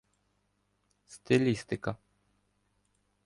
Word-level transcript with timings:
Стилістика 1.05 1.97